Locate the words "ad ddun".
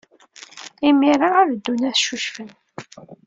1.41-1.87